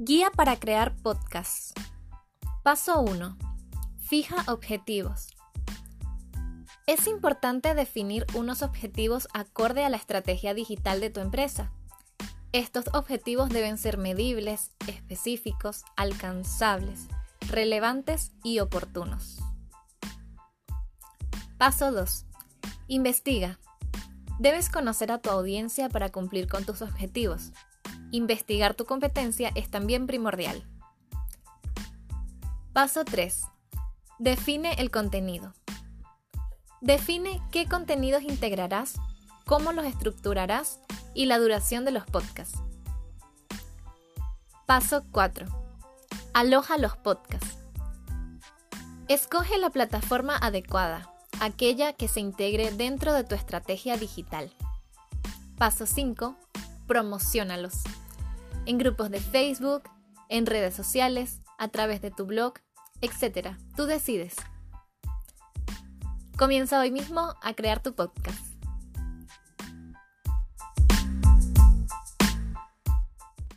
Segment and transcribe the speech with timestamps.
[0.00, 1.74] Guía para crear podcasts.
[2.62, 3.36] Paso 1.
[3.98, 5.36] Fija objetivos.
[6.86, 11.72] Es importante definir unos objetivos acorde a la estrategia digital de tu empresa.
[12.52, 17.08] Estos objetivos deben ser medibles, específicos, alcanzables,
[17.48, 19.40] relevantes y oportunos.
[21.58, 22.24] Paso 2.
[22.86, 23.58] Investiga.
[24.38, 27.50] Debes conocer a tu audiencia para cumplir con tus objetivos.
[28.10, 30.66] Investigar tu competencia es también primordial.
[32.72, 33.42] Paso 3.
[34.18, 35.52] Define el contenido.
[36.80, 38.94] Define qué contenidos integrarás,
[39.44, 40.80] cómo los estructurarás
[41.12, 42.58] y la duración de los podcasts.
[44.66, 45.46] Paso 4.
[46.34, 47.58] Aloja los podcasts.
[49.08, 54.52] Escoge la plataforma adecuada, aquella que se integre dentro de tu estrategia digital.
[55.56, 56.36] Paso 5.
[56.86, 57.82] Promocionalos.
[58.68, 59.84] En grupos de Facebook,
[60.28, 62.52] en redes sociales, a través de tu blog,
[63.00, 63.56] etc.
[63.74, 64.36] Tú decides.
[66.36, 68.47] Comienza hoy mismo a crear tu podcast.